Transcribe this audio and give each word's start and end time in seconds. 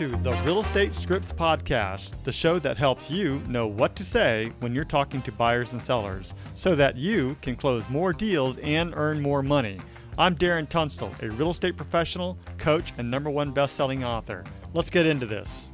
to 0.00 0.16
the 0.22 0.32
Real 0.46 0.60
Estate 0.60 0.94
Scripts 0.94 1.30
Podcast, 1.30 2.14
the 2.24 2.32
show 2.32 2.58
that 2.60 2.78
helps 2.78 3.10
you 3.10 3.38
know 3.46 3.66
what 3.66 3.94
to 3.96 4.02
say 4.02 4.50
when 4.60 4.74
you're 4.74 4.82
talking 4.82 5.20
to 5.20 5.30
buyers 5.30 5.74
and 5.74 5.84
sellers 5.84 6.32
so 6.54 6.74
that 6.74 6.96
you 6.96 7.36
can 7.42 7.54
close 7.54 7.86
more 7.90 8.14
deals 8.14 8.56
and 8.62 8.94
earn 8.96 9.20
more 9.20 9.42
money. 9.42 9.78
I'm 10.16 10.34
Darren 10.36 10.66
Tunstall, 10.66 11.14
a 11.20 11.28
real 11.28 11.50
estate 11.50 11.76
professional, 11.76 12.38
coach, 12.56 12.94
and 12.96 13.10
number 13.10 13.28
one 13.28 13.50
best-selling 13.50 14.02
author. 14.02 14.42
Let's 14.72 14.88
get 14.88 15.04
into 15.04 15.26
this. 15.26 15.68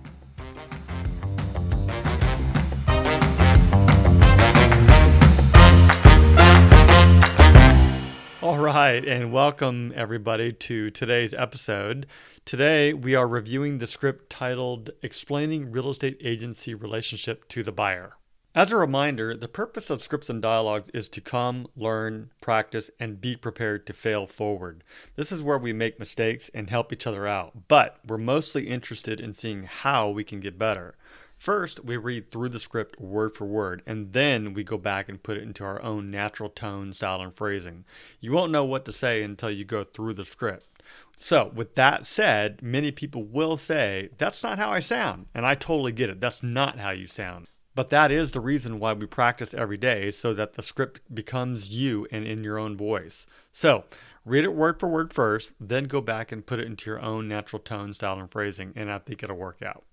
All 8.46 8.59
right, 8.59 9.05
and 9.05 9.32
welcome 9.32 9.92
everybody 9.96 10.52
to 10.52 10.92
today's 10.92 11.34
episode. 11.34 12.06
Today 12.45 12.92
we 12.92 13.16
are 13.16 13.27
reviewing 13.27 13.78
the 13.78 13.88
script 13.88 14.30
titled 14.30 14.91
Explaining 15.02 15.72
Real 15.72 15.91
Estate 15.91 16.16
Agency 16.20 16.72
Relationship 16.72 17.48
to 17.48 17.64
the 17.64 17.72
Buyer. 17.72 18.12
As 18.55 18.70
a 18.70 18.77
reminder, 18.77 19.36
the 19.36 19.48
purpose 19.48 19.91
of 19.91 20.00
scripts 20.00 20.30
and 20.30 20.41
dialogues 20.41 20.88
is 20.95 21.09
to 21.09 21.20
come, 21.20 21.66
learn, 21.74 22.30
practice, 22.41 22.88
and 23.00 23.20
be 23.20 23.34
prepared 23.34 23.84
to 23.88 23.92
fail 23.92 24.28
forward. 24.28 24.84
This 25.16 25.33
is 25.33 25.42
where 25.42 25.58
we 25.58 25.72
make 25.72 25.98
mistakes 25.98 26.48
and 26.55 26.70
help 26.70 26.92
each 26.92 27.08
other 27.08 27.27
out, 27.27 27.66
but 27.66 27.98
we're 28.06 28.16
mostly 28.16 28.69
interested 28.69 29.20
in 29.20 29.33
seeing 29.33 29.64
how 29.64 30.08
we 30.08 30.22
can 30.22 30.38
get 30.38 30.56
better. 30.56 30.94
First, 31.39 31.85
we 31.85 31.97
read 31.97 32.31
through 32.31 32.49
the 32.49 32.59
script 32.59 33.01
word 33.01 33.35
for 33.35 33.45
word, 33.45 33.83
and 33.87 34.13
then 34.13 34.55
we 34.55 34.65
go 34.65 34.79
back 34.79 35.09
and 35.09 35.23
put 35.23 35.37
it 35.37 35.43
into 35.43 35.65
our 35.65 35.81
own 35.83 36.11
natural 36.11 36.49
tone, 36.49 36.93
style, 36.93 37.21
and 37.21 37.35
phrasing. 37.35 37.85
You 38.21 38.33
won't 38.33 38.53
know 38.53 38.65
what 38.65 38.85
to 38.87 38.93
say 38.93 39.23
until 39.23 39.51
you 39.51 39.65
go 39.65 39.84
through 39.84 40.15
the 40.15 40.25
script. 40.25 40.83
So, 41.17 41.51
with 41.55 41.75
that 41.75 42.06
said, 42.06 42.62
many 42.62 42.91
people 42.91 43.23
will 43.23 43.56
say, 43.56 44.11
That's 44.19 44.43
not 44.43 44.59
how 44.59 44.70
I 44.70 44.81
sound. 44.81 45.27
And 45.34 45.47
I 45.47 45.55
totally 45.55 45.93
get 45.93 46.11
it. 46.11 46.20
That's 46.20 46.43
not 46.43 46.78
how 46.78 46.91
you 46.91 47.06
sound. 47.06 47.48
But 47.75 47.91
that 47.91 48.11
is 48.11 48.31
the 48.31 48.41
reason 48.41 48.81
why 48.81 48.95
we 48.95 49.06
practice 49.06 49.53
every 49.53 49.77
day 49.77 50.11
so 50.11 50.33
that 50.33 50.55
the 50.55 50.62
script 50.62 51.00
becomes 51.15 51.69
you 51.69 52.06
and 52.11 52.27
in 52.27 52.43
your 52.43 52.59
own 52.59 52.77
voice. 52.77 53.27
So, 53.53 53.84
read 54.25 54.45
it 54.45 54.55
word 54.55 54.81
for 54.81 54.89
word 54.89 55.12
first, 55.12 55.53
then 55.61 55.84
go 55.84 56.00
back 56.00 56.33
and 56.33 56.47
put 56.47 56.59
it 56.59 56.67
into 56.67 56.91
your 56.91 57.00
own 57.00 57.28
natural 57.28 57.61
tone, 57.61 57.93
style, 57.93 58.19
and 58.19 58.31
phrasing, 58.31 58.73
and 58.75 58.91
I 58.91 58.98
think 58.98 59.23
it'll 59.23 59.37
work 59.37 59.61
out. 59.62 59.84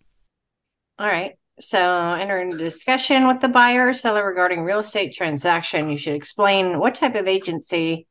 All 0.99 1.07
right. 1.07 1.33
So 1.59 1.79
enter 1.79 2.39
into 2.39 2.57
discussion 2.57 3.27
with 3.27 3.41
the 3.41 3.47
buyer 3.47 3.89
or 3.89 3.93
seller 3.93 4.25
regarding 4.25 4.63
real 4.63 4.79
estate 4.79 5.13
transaction. 5.13 5.89
You 5.89 5.97
should 5.97 6.15
explain 6.15 6.79
what 6.79 6.95
type 6.95 7.15
of 7.15 7.27
agency, 7.27 8.07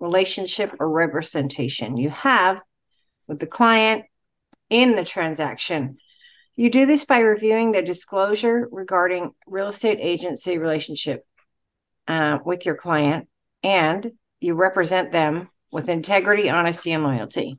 relationship, 0.00 0.74
or 0.80 0.90
representation 0.90 1.96
you 1.96 2.10
have 2.10 2.60
with 3.28 3.38
the 3.38 3.46
client 3.46 4.04
in 4.68 4.96
the 4.96 5.04
transaction. 5.04 5.98
You 6.56 6.70
do 6.70 6.86
this 6.86 7.04
by 7.04 7.18
reviewing 7.18 7.72
the 7.72 7.82
disclosure 7.82 8.68
regarding 8.70 9.32
real 9.46 9.68
estate 9.68 9.98
agency 10.00 10.58
relationship 10.58 11.24
uh, 12.08 12.38
with 12.44 12.66
your 12.66 12.74
client, 12.74 13.28
and 13.62 14.12
you 14.40 14.54
represent 14.54 15.12
them 15.12 15.48
with 15.70 15.88
integrity, 15.88 16.50
honesty, 16.50 16.92
and 16.92 17.02
loyalty. 17.02 17.58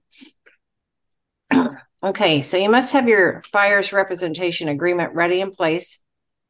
Okay, 2.03 2.41
so 2.41 2.57
you 2.57 2.69
must 2.69 2.91
have 2.91 3.07
your 3.07 3.41
buyer's 3.53 3.93
representation 3.93 4.67
agreement 4.67 5.13
ready 5.13 5.39
in 5.39 5.51
place 5.51 6.01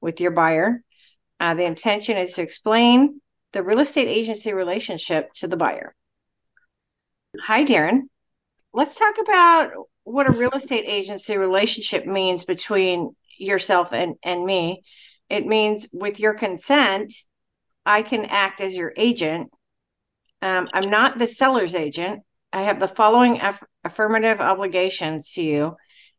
with 0.02 0.20
your 0.20 0.32
buyer. 0.32 0.82
Uh, 1.40 1.54
the 1.54 1.64
intention 1.64 2.18
is 2.18 2.34
to 2.34 2.42
explain 2.42 3.22
the 3.52 3.62
real 3.62 3.80
estate 3.80 4.08
agency 4.08 4.52
relationship 4.52 5.32
to 5.34 5.48
the 5.48 5.56
buyer. 5.56 5.94
Hi, 7.40 7.64
Darren. 7.64 8.02
Let's 8.74 8.98
talk 8.98 9.14
about 9.22 9.74
what 10.06 10.28
a 10.28 10.32
real 10.32 10.54
estate 10.54 10.86
agency 10.88 11.38
relationship 11.38 12.08
means 12.08 12.46
between 12.46 13.16
yourself 13.38 13.94
and, 13.94 14.16
and 14.24 14.44
me. 14.44 14.82
It 15.30 15.46
means 15.46 15.88
with 15.94 16.20
your 16.20 16.34
consent, 16.34 17.14
I 17.86 18.02
can 18.02 18.26
act 18.26 18.60
as 18.60 18.76
your 18.76 18.92
agent. 18.98 19.52
Um, 20.42 20.68
I'm 20.74 20.90
not 20.90 21.20
the 21.20 21.28
seller's 21.28 21.76
agent. 21.76 22.24
I 22.54 22.62
have 22.62 22.80
the 22.80 22.88
following 22.88 23.40
aff- 23.40 23.64
affirmative 23.84 24.40
obligations 24.40 25.34
to 25.34 25.42
you 25.42 25.76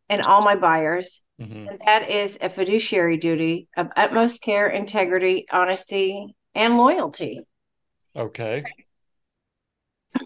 and 0.08 0.22
all 0.22 0.42
my 0.42 0.56
buyers. 0.56 1.22
Mm-hmm. 1.40 1.68
And 1.68 1.80
that 1.86 2.10
is 2.10 2.36
a 2.40 2.48
fiduciary 2.48 3.16
duty 3.16 3.68
of 3.76 3.88
utmost 3.96 4.42
care, 4.42 4.68
integrity, 4.68 5.46
honesty, 5.50 6.34
and 6.54 6.76
loyalty. 6.76 7.40
Okay. 8.14 8.64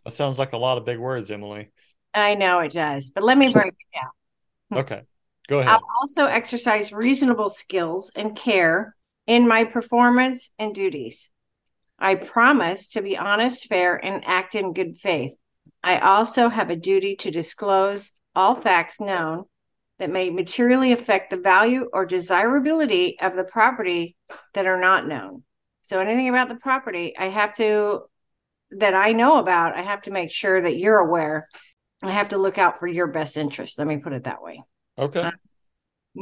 That 0.04 0.12
sounds 0.12 0.38
like 0.38 0.52
a 0.52 0.58
lot 0.58 0.78
of 0.78 0.84
big 0.84 0.98
words, 0.98 1.30
Emily. 1.30 1.70
I 2.14 2.34
know 2.34 2.60
it 2.60 2.72
does, 2.72 3.10
but 3.10 3.22
let 3.22 3.38
me 3.38 3.50
break 3.52 3.68
it 3.68 3.94
down. 3.94 4.80
Okay. 4.80 5.02
Go 5.48 5.60
ahead. 5.60 5.72
I'll 5.72 5.88
also 6.00 6.26
exercise 6.26 6.92
reasonable 6.92 7.48
skills 7.48 8.12
and 8.14 8.36
care 8.36 8.94
in 9.26 9.48
my 9.48 9.64
performance 9.64 10.50
and 10.58 10.74
duties. 10.74 11.30
I 11.98 12.14
promise 12.16 12.91
to 12.91 13.02
be 13.02 13.16
honest, 13.16 13.66
fair, 13.66 13.97
and 13.97 14.22
act 14.26 14.54
in 14.54 14.72
good 14.72 14.98
faith. 14.98 15.32
I 15.83 15.99
also 15.99 16.49
have 16.49 16.71
a 16.71 16.77
duty 16.77 17.16
to 17.16 17.31
disclose 17.31 18.12
all 18.34 18.61
facts 18.61 19.00
known 19.00 19.44
that 19.99 20.11
may 20.11 20.31
materially 20.31 20.93
affect 20.93 21.31
the 21.31 21.37
value 21.37 21.89
or 21.93 22.06
desirability 22.06 23.19
of 23.21 23.37
the 23.37 23.44
property 23.44 24.16
that 24.55 24.66
are 24.66 24.81
not 24.81 25.06
known. 25.06 25.43
So 25.83 26.00
anything 26.00 26.28
about 26.28 26.49
the 26.49 26.56
property, 26.56 27.16
I 27.19 27.27
have 27.27 27.55
to 27.56 28.03
that 28.72 28.94
I 28.94 29.12
know 29.12 29.39
about, 29.39 29.77
I 29.77 29.81
have 29.81 30.03
to 30.03 30.11
make 30.11 30.31
sure 30.31 30.61
that 30.61 30.77
you're 30.77 30.99
aware. 30.99 31.49
I 32.03 32.10
have 32.10 32.28
to 32.28 32.39
look 32.39 32.59
out 32.59 32.78
for 32.78 32.87
your 32.87 33.06
best 33.06 33.37
interest. 33.37 33.78
Let 33.78 33.87
me 33.87 33.97
put 33.97 34.12
it 34.12 34.25
that 34.25 34.43
way. 34.43 34.62
Okay. 34.99 35.22
Uh, 35.22 35.31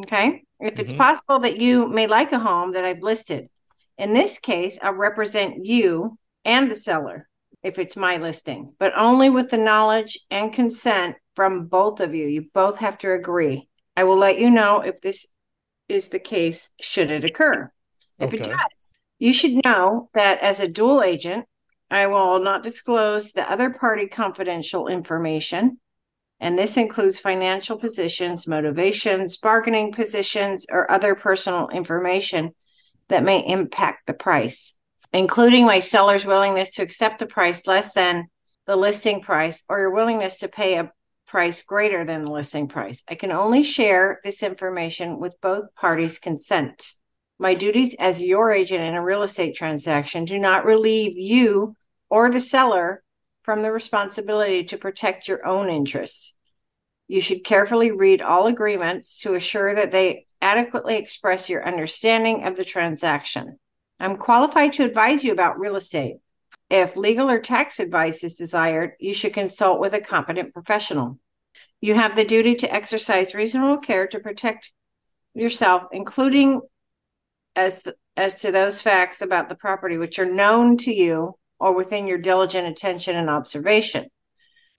okay. 0.05 0.45
If 0.61 0.79
it's 0.79 0.93
mm-hmm. 0.93 1.03
possible 1.03 1.41
that 1.41 1.61
you 1.61 1.89
may 1.89 2.07
like 2.07 2.33
a 2.33 2.39
home 2.39 2.73
that 2.73 2.85
I've 2.85 3.03
listed, 3.03 3.49
in 3.99 4.15
this 4.15 4.39
case, 4.39 4.79
I'll 4.81 4.93
represent 4.93 5.57
you 5.65 6.19
and 6.45 6.71
the 6.71 6.77
seller 6.77 7.29
if 7.63 7.79
it's 7.79 7.97
my 7.97 8.17
listing, 8.17 8.75
but 8.79 8.93
only 8.97 9.31
with 9.31 9.51
the 9.51 9.57
knowledge 9.57 10.19
and 10.31 10.53
consent 10.53 11.17
from 11.35 11.67
both 11.67 12.01
of 12.01 12.15
you. 12.15 12.27
You 12.27 12.47
both 12.53 12.79
have 12.79 12.99
to 12.99 13.13
agree. 13.13 13.69
I 13.97 14.05
will 14.05 14.17
let 14.17 14.39
you 14.39 14.51
know 14.51 14.81
if 14.81 15.01
this 15.01 15.27
is 15.89 16.09
the 16.09 16.19
case, 16.19 16.71
should 16.81 17.11
it 17.11 17.25
occur. 17.25 17.71
If 18.19 18.29
okay. 18.29 18.39
it 18.39 18.45
does, 18.45 18.93
you 19.19 19.33
should 19.33 19.65
know 19.65 20.11
that 20.15 20.41
as 20.41 20.61
a 20.61 20.69
dual 20.69 21.03
agent, 21.03 21.47
I 21.91 22.07
will 22.07 22.41
not 22.41 22.63
disclose 22.63 23.33
the 23.33 23.51
other 23.51 23.71
party 23.71 24.07
confidential 24.07 24.89
information. 24.89 25.79
And 26.41 26.59
this 26.59 26.77
includes 26.77 27.19
financial 27.19 27.79
positions, 27.79 28.47
motivations, 28.47 29.39
bargaining 29.39 29.93
positions, 29.93 30.67
or 30.69 30.91
other 30.91 31.15
personal 31.15 31.69
information 31.69 32.53
that 33.09 33.25
may 33.25 33.47
impact 33.47 34.07
the 34.07 34.15
price 34.15 34.76
including 35.13 35.65
my 35.65 35.81
seller's 35.81 36.27
willingness 36.27 36.73
to 36.73 36.83
accept 36.83 37.23
a 37.23 37.27
price 37.27 37.67
less 37.67 37.95
than 37.95 38.27
the 38.67 38.77
listing 38.77 39.21
price 39.21 39.63
or 39.69 39.79
your 39.79 39.95
willingness 39.95 40.39
to 40.39 40.49
pay 40.49 40.77
a 40.77 40.91
price 41.27 41.63
greater 41.63 42.05
than 42.05 42.25
the 42.25 42.31
listing 42.31 42.69
price. 42.69 43.03
I 43.09 43.15
can 43.15 43.33
only 43.33 43.63
share 43.63 44.21
this 44.25 44.43
information 44.43 45.19
with 45.19 45.41
both 45.41 45.75
parties' 45.75 46.19
consent. 46.19 46.93
My 47.39 47.55
duties 47.55 47.95
as 47.99 48.23
your 48.23 48.53
agent 48.53 48.83
in 48.83 48.95
a 48.95 49.03
real 49.03 49.23
estate 49.23 49.57
transaction 49.57 50.25
do 50.25 50.39
not 50.39 50.65
relieve 50.65 51.19
you 51.19 51.77
or 52.09 52.31
the 52.31 52.41
seller 52.41 53.03
from 53.43 53.63
the 53.63 53.73
responsibility 53.73 54.65
to 54.65 54.79
protect 54.79 55.29
your 55.29 55.47
own 55.47 55.69
interests. 55.69 56.35
You 57.09 57.21
should 57.21 57.45
carefully 57.45 57.93
read 57.93 58.23
all 58.23 58.47
agreements 58.47 59.21
to 59.21 59.35
assure 59.35 59.75
that 59.75 59.93
they 59.93 60.27
adequately 60.41 60.97
express 60.97 61.49
your 61.49 61.67
understanding 61.67 62.45
of 62.45 62.57
the 62.57 62.65
transaction. 62.65 63.59
I'm 63.99 64.17
qualified 64.17 64.73
to 64.75 64.85
advise 64.85 65.25
you 65.25 65.33
about 65.33 65.59
real 65.59 65.77
estate. 65.77 66.17
If 66.69 66.97
legal 66.97 67.31
or 67.31 67.39
tax 67.39 67.79
advice 67.79 68.25
is 68.25 68.35
desired, 68.35 68.93
you 68.99 69.15
should 69.15 69.33
consult 69.33 69.81
with 69.81 69.95
a 69.95 70.01
competent 70.01 70.53
professional. 70.53 71.19
You 71.81 71.95
have 71.95 72.17
the 72.17 72.25
duty 72.25 72.57
to 72.57 72.73
exercise 72.73 73.35
reasonable 73.35 73.79
care 73.79 74.07
to 74.09 74.21
protect 74.21 74.73
yourself, 75.35 75.85
including 75.93 76.61
as 77.55 77.83
th- 77.83 77.97
as 78.17 78.41
to 78.41 78.51
those 78.51 78.81
facts 78.81 79.21
about 79.21 79.49
the 79.49 79.55
property 79.55 79.99
which 79.99 80.19
are 80.19 80.31
known 80.31 80.77
to 80.79 80.93
you 80.93 81.35
or 81.59 81.73
within 81.73 82.07
your 82.07 82.19
diligent 82.19 82.67
attention 82.67 83.15
and 83.15 83.29
observation. 83.29 84.07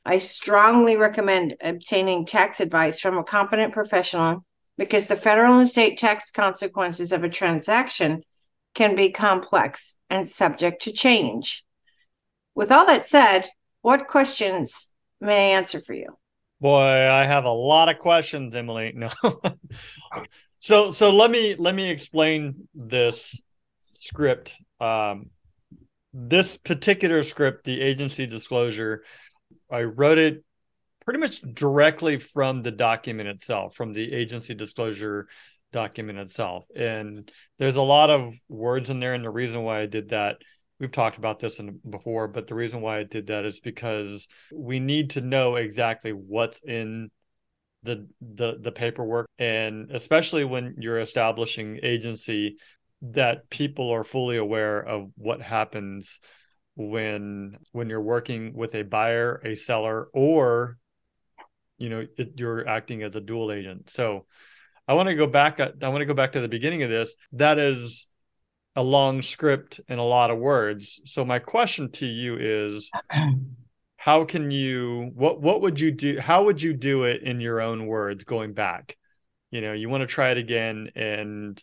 I 0.04 0.20
strongly 0.20 0.98
recommend 0.98 1.56
obtaining 1.62 2.26
tax 2.26 2.60
advice 2.60 3.00
from 3.00 3.18
a 3.18 3.24
competent 3.24 3.74
professional 3.74 4.44
because 4.78 5.06
the 5.06 5.16
federal 5.16 5.60
and 5.60 5.70
state 5.70 5.98
tax 5.98 6.32
consequences 6.32 7.12
of 7.12 7.24
a 7.24 7.30
transaction 7.30 8.24
can 8.78 8.96
be 8.96 9.10
complex 9.10 9.96
and 10.08 10.30
subject 10.30 10.84
to 10.84 10.92
change. 10.92 11.66
With 12.54 12.72
all 12.72 12.86
that 12.86 13.06
said, 13.06 13.50
what 13.82 14.08
questions 14.08 14.94
may 15.20 15.52
I 15.52 15.58
answer 15.58 15.82
for 15.82 15.94
you? 15.94 16.16
Boy, 16.62 17.10
I 17.10 17.24
have 17.26 17.46
a 17.46 17.52
lot 17.52 17.90
of 17.90 17.98
questions, 17.98 18.56
Emily. 18.56 18.94
No. 18.96 19.10
so 20.60 20.92
so 20.92 21.16
let 21.16 21.32
me 21.32 21.56
let 21.58 21.74
me 21.74 21.90
explain 21.90 22.68
this 22.76 23.42
script. 23.82 24.56
Um, 24.80 25.32
this 26.14 26.58
particular 26.58 27.24
script, 27.24 27.64
the 27.64 27.82
agency 27.82 28.28
disclosure, 28.28 29.04
I 29.72 29.84
wrote 29.84 30.20
it 30.20 30.44
pretty 31.04 31.20
much 31.20 31.42
directly 31.42 32.20
from 32.20 32.62
the 32.62 32.72
document 32.72 33.30
itself, 33.30 33.76
from 33.76 33.94
the 33.94 34.14
agency 34.14 34.54
disclosure 34.54 35.28
document 35.72 36.20
itself. 36.20 36.66
And 36.76 37.32
there's 37.60 37.76
a 37.76 37.82
lot 37.82 38.10
of 38.10 38.36
words 38.50 38.90
in 38.90 39.00
there. 39.00 39.14
And 39.14 39.24
the 39.24 39.30
reason 39.30 39.64
why 39.64 39.82
I 39.82 39.86
did 39.86 40.10
that, 40.10 40.38
we've 40.80 40.92
talked 40.92 41.18
about 41.18 41.40
this 41.40 41.60
in, 41.60 41.80
before, 41.90 42.28
but 42.28 42.48
the 42.48 42.56
reason 42.56 42.82
why 42.82 43.00
I 43.00 43.04
did 43.04 43.28
that 43.28 43.46
is 43.46 43.60
because 43.60 44.28
we 44.54 44.80
need 44.80 45.12
to 45.12 45.22
know 45.22 45.56
exactly 45.56 46.12
what's 46.12 46.62
in 46.64 47.10
the 47.84 48.08
the 48.22 48.58
the 48.60 48.72
paperwork 48.72 49.30
and 49.38 49.92
especially 49.92 50.44
when 50.44 50.76
you're 50.80 51.00
establishing 51.00 51.80
agency 51.84 52.58
that 53.02 53.50
people 53.50 53.92
are 53.92 54.04
fully 54.04 54.38
aware 54.38 54.80
of 54.80 55.10
what 55.16 55.42
happens 55.42 56.20
when 56.76 57.56
when 57.72 57.88
you're 57.90 58.02
working 58.02 58.54
with 58.54 58.74
a 58.76 58.82
buyer 58.82 59.40
a 59.46 59.56
seller 59.56 60.08
or 60.14 60.78
you 61.78 61.90
know 61.90 62.06
it, 62.18 62.34
you're 62.36 62.68
acting 62.68 63.04
as 63.04 63.16
a 63.16 63.22
dual 63.22 63.52
agent 63.52 63.90
so 63.90 64.26
I 64.88 64.94
want 64.94 65.10
to 65.10 65.16
go 65.16 65.28
back. 65.28 65.60
Uh, 65.60 65.72
I 65.82 65.90
want 65.90 66.02
to 66.02 66.06
go 66.06 66.14
back 66.14 66.34
to 66.34 66.42
the 66.42 66.48
beginning 66.48 66.84
of 66.84 66.90
this. 66.90 67.16
That 67.34 67.60
is 67.60 68.08
a 68.76 68.82
long 68.82 69.22
script 69.22 69.82
and 69.88 70.00
a 70.00 70.04
lot 70.04 70.32
of 70.32 70.38
words. 70.38 71.02
So 71.06 71.26
my 71.26 71.40
question 71.40 71.92
to 71.94 72.06
you 72.06 72.38
is, 72.40 72.92
how 73.98 74.24
can 74.26 74.52
you? 74.52 75.12
What 75.14 75.42
what 75.42 75.62
would 75.62 75.80
you 75.80 75.92
do? 75.92 76.20
How 76.20 76.46
would 76.46 76.62
you 76.62 76.74
do 76.74 77.04
it 77.04 77.24
in 77.24 77.42
your 77.42 77.60
own 77.60 77.86
words, 77.88 78.24
going 78.24 78.54
back? 78.54 78.96
You 79.52 79.62
know, 79.62 79.74
you 79.74 79.90
want 79.90 80.02
to 80.02 80.08
try 80.08 80.30
it 80.30 80.38
again 80.38 80.92
and 80.96 81.62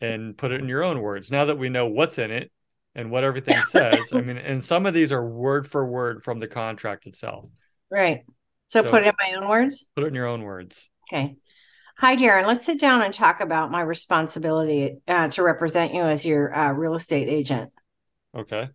and 0.00 0.36
put 0.36 0.52
it 0.52 0.60
in 0.60 0.68
your 0.68 0.84
own 0.84 1.00
words. 1.00 1.30
Now 1.30 1.46
that 1.46 1.58
we 1.58 1.68
know 1.68 1.86
what's 1.86 2.18
in 2.18 2.30
it 2.30 2.50
and 2.94 3.10
what 3.10 3.24
everything 3.24 3.60
says, 3.68 4.00
I 4.12 4.20
mean, 4.20 4.38
and 4.38 4.64
some 4.64 4.86
of 4.86 4.94
these 4.94 5.12
are 5.12 5.24
word 5.24 5.68
for 5.68 5.84
word 5.86 6.22
from 6.22 6.38
the 6.38 6.48
contract 6.48 7.06
itself. 7.06 7.46
Right. 7.90 8.24
So, 8.68 8.82
so 8.82 8.90
put 8.90 9.02
it 9.02 9.08
in 9.08 9.14
my 9.20 9.38
own 9.38 9.48
words. 9.48 9.84
Put 9.94 10.04
it 10.04 10.08
in 10.08 10.14
your 10.14 10.26
own 10.26 10.42
words. 10.42 10.88
Okay. 11.12 11.36
Hi, 12.00 12.14
Darren. 12.14 12.46
Let's 12.46 12.64
sit 12.64 12.78
down 12.78 13.02
and 13.02 13.12
talk 13.12 13.40
about 13.40 13.72
my 13.72 13.80
responsibility 13.80 14.98
uh, 15.08 15.26
to 15.30 15.42
represent 15.42 15.94
you 15.94 16.02
as 16.02 16.24
your 16.24 16.56
uh, 16.56 16.70
real 16.70 16.94
estate 16.94 17.28
agent. 17.28 17.72
Okay. 18.36 18.68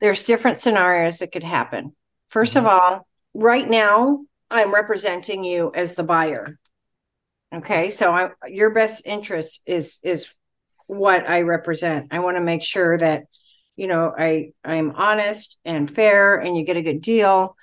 There's 0.00 0.26
different 0.26 0.56
scenarios 0.56 1.18
that 1.18 1.30
could 1.30 1.44
happen. 1.44 1.94
1st 2.32 2.56
mm-hmm. 2.56 2.58
of 2.58 2.66
all, 2.66 3.06
right 3.32 3.68
now, 3.70 4.24
I'm 4.50 4.74
representing 4.74 5.44
you 5.44 5.70
as 5.72 5.94
the 5.94 6.02
buyer. 6.02 6.58
Okay, 7.54 7.92
so 7.92 8.10
I, 8.10 8.30
your 8.48 8.70
best 8.70 9.06
interest 9.06 9.62
is 9.66 10.00
is 10.02 10.34
what 10.88 11.28
I 11.28 11.42
represent. 11.42 12.08
I 12.12 12.18
want 12.18 12.36
to 12.36 12.42
make 12.42 12.64
sure 12.64 12.98
that 12.98 13.26
you 13.76 13.86
know 13.86 14.12
I 14.18 14.50
I'm 14.64 14.90
honest 14.96 15.60
and 15.64 15.88
fair, 15.88 16.40
and 16.40 16.56
you 16.56 16.64
get 16.64 16.76
a 16.76 16.82
good 16.82 17.00
deal. 17.00 17.56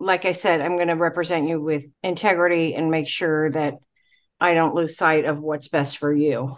Like 0.00 0.24
I 0.24 0.32
said, 0.32 0.62
I'm 0.62 0.76
going 0.76 0.88
to 0.88 0.94
represent 0.94 1.48
you 1.48 1.60
with 1.60 1.84
integrity 2.02 2.74
and 2.74 2.90
make 2.90 3.08
sure 3.08 3.50
that 3.50 3.74
I 4.42 4.54
don't 4.54 4.74
lose 4.74 4.96
sight 4.96 5.24
of 5.24 5.38
what's 5.38 5.68
best 5.68 5.98
for 5.98 6.12
you. 6.12 6.56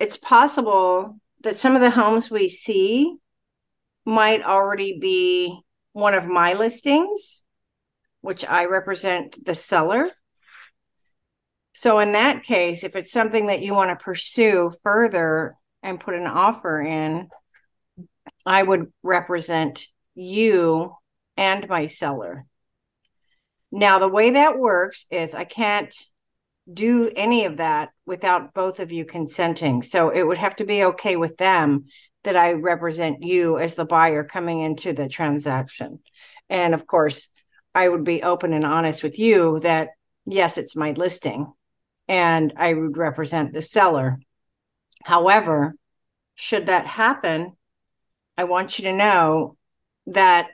It's 0.00 0.16
possible 0.16 1.18
that 1.42 1.58
some 1.58 1.74
of 1.74 1.82
the 1.82 1.90
homes 1.90 2.30
we 2.30 2.48
see 2.48 3.16
might 4.06 4.42
already 4.42 4.98
be 4.98 5.60
one 5.92 6.14
of 6.14 6.24
my 6.24 6.54
listings, 6.54 7.42
which 8.22 8.46
I 8.46 8.64
represent 8.64 9.44
the 9.44 9.54
seller. 9.54 10.08
So, 11.74 11.98
in 11.98 12.12
that 12.12 12.44
case, 12.44 12.82
if 12.82 12.96
it's 12.96 13.12
something 13.12 13.48
that 13.48 13.60
you 13.60 13.74
want 13.74 13.90
to 13.90 14.02
pursue 14.02 14.72
further 14.82 15.54
and 15.82 16.00
put 16.00 16.14
an 16.14 16.26
offer 16.26 16.80
in, 16.80 17.28
I 18.46 18.62
would 18.62 18.90
represent 19.02 19.86
you 20.14 20.94
and 21.36 21.68
my 21.68 21.88
seller. 21.88 22.46
Now, 23.70 23.98
the 23.98 24.08
way 24.08 24.30
that 24.30 24.58
works 24.58 25.04
is 25.10 25.34
I 25.34 25.44
can't 25.44 25.94
do 26.72 27.10
any 27.14 27.44
of 27.44 27.58
that 27.58 27.90
without 28.06 28.54
both 28.54 28.80
of 28.80 28.92
you 28.92 29.04
consenting. 29.04 29.82
So 29.82 30.10
it 30.10 30.22
would 30.22 30.38
have 30.38 30.56
to 30.56 30.64
be 30.64 30.84
okay 30.84 31.16
with 31.16 31.36
them 31.36 31.86
that 32.24 32.36
I 32.36 32.52
represent 32.52 33.22
you 33.22 33.58
as 33.58 33.74
the 33.74 33.84
buyer 33.84 34.24
coming 34.24 34.60
into 34.60 34.92
the 34.92 35.08
transaction. 35.08 36.00
And 36.48 36.74
of 36.74 36.86
course, 36.86 37.28
I 37.74 37.88
would 37.88 38.04
be 38.04 38.22
open 38.22 38.52
and 38.52 38.64
honest 38.64 39.02
with 39.02 39.18
you 39.18 39.60
that 39.60 39.90
yes, 40.26 40.58
it's 40.58 40.76
my 40.76 40.92
listing 40.92 41.52
and 42.06 42.52
I 42.56 42.74
would 42.74 42.96
represent 42.96 43.52
the 43.52 43.62
seller. 43.62 44.18
However, 45.04 45.74
should 46.34 46.66
that 46.66 46.86
happen, 46.86 47.52
I 48.36 48.44
want 48.44 48.78
you 48.78 48.84
to 48.84 48.96
know 48.96 49.56
that 50.06 50.48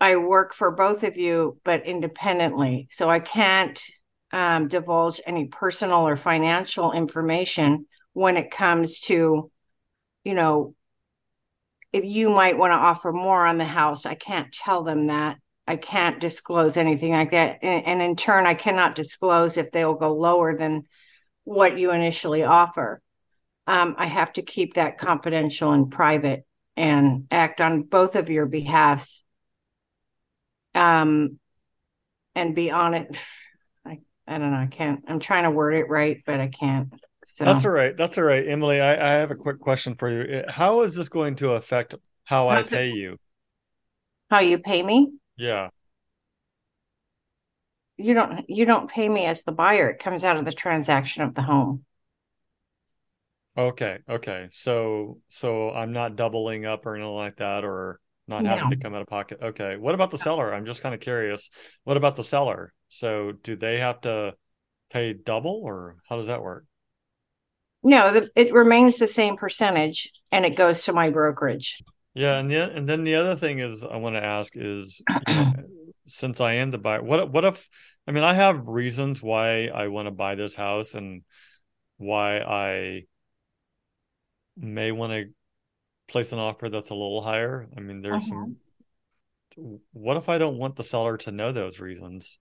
I 0.00 0.16
work 0.16 0.54
for 0.54 0.70
both 0.70 1.04
of 1.04 1.16
you, 1.16 1.58
but 1.64 1.86
independently. 1.86 2.88
So 2.90 3.08
I 3.08 3.20
can't 3.20 3.80
um, 4.32 4.68
divulge 4.68 5.20
any 5.26 5.46
personal 5.46 6.06
or 6.06 6.16
financial 6.16 6.92
information 6.92 7.86
when 8.12 8.36
it 8.36 8.50
comes 8.50 9.00
to, 9.00 9.50
you 10.24 10.34
know, 10.34 10.74
if 11.92 12.04
you 12.04 12.28
might 12.30 12.58
want 12.58 12.72
to 12.72 12.76
offer 12.76 13.12
more 13.12 13.46
on 13.46 13.58
the 13.58 13.64
house. 13.64 14.04
I 14.06 14.14
can't 14.14 14.52
tell 14.52 14.82
them 14.82 15.06
that. 15.06 15.38
I 15.66 15.76
can't 15.76 16.20
disclose 16.20 16.76
anything 16.76 17.12
like 17.12 17.30
that. 17.32 17.58
And, 17.62 17.86
and 17.86 18.02
in 18.02 18.16
turn, 18.16 18.46
I 18.46 18.54
cannot 18.54 18.94
disclose 18.94 19.56
if 19.56 19.70
they'll 19.70 19.94
go 19.94 20.14
lower 20.14 20.56
than 20.56 20.84
what 21.44 21.78
you 21.78 21.92
initially 21.92 22.44
offer. 22.44 23.00
Um, 23.66 23.94
I 23.98 24.06
have 24.06 24.32
to 24.34 24.42
keep 24.42 24.74
that 24.74 24.98
confidential 24.98 25.72
and 25.72 25.90
private 25.90 26.46
and 26.76 27.26
act 27.30 27.60
on 27.60 27.82
both 27.82 28.14
of 28.14 28.28
your 28.28 28.46
behalfs 28.46 29.24
um, 30.74 31.38
and 32.34 32.54
be 32.54 32.70
on 32.70 32.94
it 32.94 33.16
I 34.26 34.38
don't 34.38 34.50
know. 34.50 34.58
I 34.58 34.66
can't. 34.66 35.04
I'm 35.06 35.20
trying 35.20 35.44
to 35.44 35.50
word 35.50 35.74
it 35.74 35.88
right, 35.88 36.22
but 36.26 36.40
I 36.40 36.48
can't. 36.48 36.92
So 37.24 37.44
that's 37.44 37.64
all 37.64 37.72
right. 37.72 37.96
That's 37.96 38.18
all 38.18 38.24
right, 38.24 38.46
Emily. 38.46 38.80
I, 38.80 38.94
I 38.94 39.18
have 39.18 39.30
a 39.30 39.36
quick 39.36 39.60
question 39.60 39.94
for 39.94 40.10
you. 40.10 40.44
How 40.48 40.82
is 40.82 40.94
this 40.94 41.08
going 41.08 41.36
to 41.36 41.52
affect 41.52 41.94
how 42.24 42.48
How's 42.48 42.72
I 42.72 42.76
pay 42.76 42.90
it, 42.90 42.96
you? 42.96 43.18
How 44.30 44.40
you 44.40 44.58
pay 44.58 44.82
me? 44.82 45.12
Yeah. 45.36 45.68
You 47.96 48.14
don't. 48.14 48.48
You 48.48 48.64
don't 48.64 48.90
pay 48.90 49.08
me 49.08 49.26
as 49.26 49.44
the 49.44 49.52
buyer. 49.52 49.90
It 49.90 49.98
comes 49.98 50.24
out 50.24 50.36
of 50.36 50.44
the 50.44 50.52
transaction 50.52 51.22
of 51.22 51.34
the 51.34 51.42
home. 51.42 51.84
Okay. 53.56 53.98
Okay. 54.08 54.48
So 54.52 55.18
so 55.28 55.70
I'm 55.70 55.92
not 55.92 56.16
doubling 56.16 56.66
up 56.66 56.84
or 56.84 56.94
anything 56.94 57.12
like 57.12 57.36
that, 57.36 57.64
or 57.64 58.00
not 58.28 58.42
no. 58.42 58.50
having 58.50 58.70
to 58.70 58.76
come 58.76 58.94
out 58.94 59.02
of 59.02 59.08
pocket. 59.08 59.38
Okay. 59.42 59.76
What 59.76 59.94
about 59.94 60.10
the 60.10 60.18
seller? 60.18 60.52
I'm 60.52 60.66
just 60.66 60.82
kind 60.82 60.94
of 60.94 61.00
curious. 61.00 61.50
What 61.84 61.96
about 61.96 62.16
the 62.16 62.24
seller? 62.24 62.72
So 62.88 63.32
do 63.32 63.56
they 63.56 63.78
have 63.78 64.00
to 64.02 64.34
pay 64.90 65.12
double 65.12 65.62
or 65.64 65.96
how 66.08 66.16
does 66.16 66.26
that 66.26 66.42
work? 66.42 66.64
No, 67.82 68.12
the, 68.12 68.30
it 68.34 68.52
remains 68.52 68.96
the 68.96 69.06
same 69.06 69.36
percentage 69.36 70.10
and 70.32 70.44
it 70.44 70.56
goes 70.56 70.84
to 70.84 70.92
my 70.92 71.10
brokerage. 71.10 71.82
Yeah, 72.14 72.38
and 72.38 72.50
the, 72.50 72.70
and 72.74 72.88
then 72.88 73.04
the 73.04 73.16
other 73.16 73.36
thing 73.36 73.58
is 73.58 73.84
I 73.84 73.96
want 73.96 74.16
to 74.16 74.24
ask 74.24 74.52
is 74.56 75.02
you 75.28 75.34
know, 75.34 75.52
since 76.06 76.40
I 76.40 76.54
am 76.54 76.70
the 76.70 76.78
buyer, 76.78 77.02
what 77.02 77.30
what 77.30 77.44
if 77.44 77.68
I 78.08 78.12
mean 78.12 78.24
I 78.24 78.32
have 78.34 78.66
reasons 78.66 79.22
why 79.22 79.66
I 79.66 79.88
want 79.88 80.06
to 80.06 80.12
buy 80.12 80.34
this 80.34 80.54
house 80.54 80.94
and 80.94 81.22
why 81.98 82.38
I 82.38 83.02
may 84.56 84.92
want 84.92 85.12
to 85.12 85.24
place 86.08 86.32
an 86.32 86.38
offer 86.38 86.68
that's 86.68 86.90
a 86.90 86.94
little 86.94 87.20
higher. 87.20 87.66
I 87.76 87.80
mean, 87.80 88.02
there's 88.02 88.14
uh-huh. 88.14 88.26
some. 88.28 88.56
What 89.92 90.16
if 90.16 90.28
I 90.28 90.38
don't 90.38 90.58
want 90.58 90.76
the 90.76 90.82
seller 90.82 91.16
to 91.18 91.32
know 91.32 91.52
those 91.52 91.80
reasons? 91.80 92.38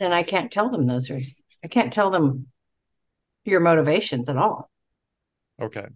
Then 0.00 0.12
I 0.12 0.22
can't 0.22 0.50
tell 0.50 0.70
them 0.70 0.86
those 0.86 1.08
reasons. 1.10 1.42
I 1.62 1.68
can't 1.68 1.92
tell 1.92 2.10
them 2.10 2.48
your 3.44 3.60
motivations 3.60 4.28
at 4.28 4.36
all. 4.36 4.70
Okay. 5.62 5.86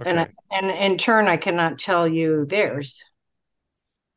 okay. 0.00 0.10
And 0.10 0.28
and 0.50 0.66
in 0.70 0.98
turn, 0.98 1.28
I 1.28 1.36
cannot 1.36 1.78
tell 1.78 2.08
you 2.08 2.44
theirs, 2.46 3.04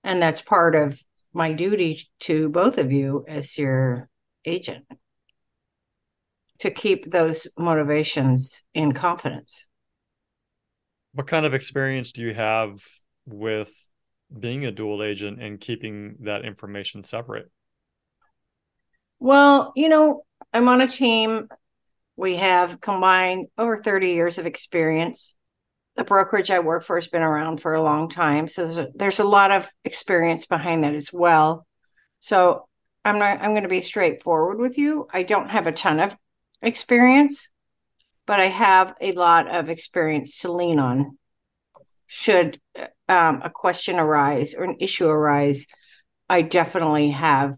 and 0.04 0.22
that's 0.22 0.42
part 0.42 0.76
of 0.76 1.00
my 1.32 1.54
duty 1.54 2.10
to 2.22 2.50
both 2.50 2.80
of 2.80 2.92
you 2.92 3.24
as 3.28 3.58
your 3.58 4.10
agent 4.46 4.86
to 6.60 6.72
keep 6.72 7.12
those 7.12 7.48
motivations 7.58 8.64
in 8.74 8.92
confidence 8.92 9.69
what 11.14 11.28
kind 11.28 11.46
of 11.46 11.54
experience 11.54 12.12
do 12.12 12.22
you 12.22 12.34
have 12.34 12.84
with 13.26 13.72
being 14.38 14.66
a 14.66 14.72
dual 14.72 15.04
agent 15.04 15.42
and 15.42 15.60
keeping 15.60 16.18
that 16.22 16.46
information 16.46 17.04
separate? 17.04 17.50
Well, 19.20 19.74
you 19.76 19.90
know, 19.90 20.24
I'm 20.54 20.68
on 20.68 20.82
a 20.82 20.88
team. 20.88 21.48
We 22.16 22.38
have 22.38 22.80
combined 22.80 23.48
over 23.58 23.78
30 23.78 24.12
years 24.12 24.38
of 24.38 24.46
experience. 24.46 25.36
The 25.96 26.04
brokerage 26.04 26.52
I 26.52 26.60
work 26.60 26.84
for 26.84 26.96
has 26.98 27.08
been 27.08 27.22
around 27.22 27.62
for 27.62 27.74
a 27.74 27.84
long 27.84 28.10
time. 28.10 28.48
So 28.48 28.64
there's 28.64 28.78
a, 28.78 28.88
there's 28.96 29.20
a 29.20 29.26
lot 29.26 29.52
of 29.52 29.70
experience 29.84 30.46
behind 30.46 30.84
that 30.84 30.96
as 30.96 31.12
well. 31.12 31.66
So 32.20 32.68
I'm 33.04 33.20
not 33.20 33.42
I'm 33.42 33.52
going 33.52 33.64
to 33.64 33.70
be 33.70 33.82
straightforward 33.82 34.60
with 34.60 34.78
you. 34.78 35.08
I 35.12 35.24
don't 35.24 35.50
have 35.50 35.68
a 35.68 35.72
ton 35.72 36.00
of 36.00 36.16
experience, 36.62 37.50
but 38.30 38.40
I 38.40 38.46
have 38.46 38.94
a 39.02 39.14
lot 39.14 39.48
of 39.48 39.70
experience 39.70 40.42
to 40.42 40.52
lean 40.52 40.78
on 40.78 41.18
should 42.06 42.62
um, 43.08 43.42
a 43.44 43.50
question 43.50 43.98
arise 43.98 44.54
or 44.54 44.66
an 44.66 44.76
issue 44.80 45.08
arise 45.08 45.66
I 46.30 46.44
definitely 46.44 47.10
have 47.10 47.56